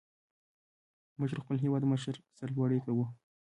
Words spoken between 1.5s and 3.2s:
هېوادمشر سر لوړي کو.